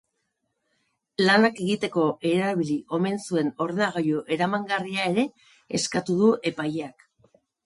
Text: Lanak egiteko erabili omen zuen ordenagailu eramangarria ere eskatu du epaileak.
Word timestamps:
Lanak 1.25 1.59
egiteko 1.65 2.05
erabili 2.29 2.77
omen 2.99 3.21
zuen 3.27 3.53
ordenagailu 3.67 4.25
eramangarria 4.37 5.07
ere 5.13 5.27
eskatu 5.81 6.19
du 6.25 6.33
epaileak. 6.53 7.07